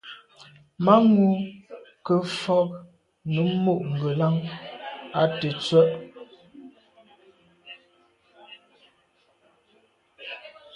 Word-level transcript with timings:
Manwù 0.85 1.25
ke 2.05 2.13
mfôg 2.29 2.69
num 3.33 3.51
mo’ 3.63 3.73
ngelan 3.91 4.37
à 5.21 5.23
tèttswe’. 5.39 5.81